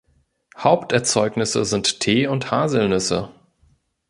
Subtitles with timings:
[0.57, 3.29] Haupterzeugnisse sind Tee und Haselnüsse.